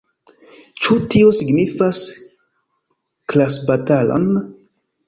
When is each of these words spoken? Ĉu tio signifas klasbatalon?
Ĉu 0.85 0.97
tio 1.15 1.35
signifas 1.41 2.01
klasbatalon? 3.35 4.29